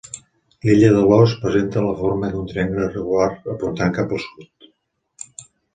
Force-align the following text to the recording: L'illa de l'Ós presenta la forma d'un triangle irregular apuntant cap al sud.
L'illa 0.69 0.87
de 0.95 1.03
l'Ós 1.09 1.35
presenta 1.43 1.83
la 1.89 1.93
forma 2.01 2.33
d'un 2.33 2.49
triangle 2.53 2.89
irregular 2.89 3.31
apuntant 3.57 3.97
cap 4.01 4.19
al 4.19 4.27
sud. 4.27 4.71